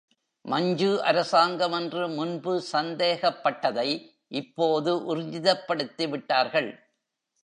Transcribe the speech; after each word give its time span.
மஞ்சு 0.45 1.03
அரசாங்கம் 1.03 1.71
என்று 1.71 2.07
முன்பு 2.07 2.63
சந்தேகப்பட்டதை 2.71 3.87
இப்போது 4.27 5.15
ஊர்ஜிதப்படுத்தி 5.15 6.09
விட்டார்கள். 6.09 6.69